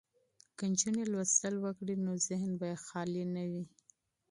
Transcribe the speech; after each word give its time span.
که 0.57 0.63
نجونې 0.71 1.03
مطالعه 1.15 1.61
وکړي 1.63 1.95
نو 2.05 2.11
ذهن 2.27 2.51
به 2.59 2.65
یې 2.71 2.77
خالي 2.85 3.23
نه 3.35 3.43
وي. 3.51 3.65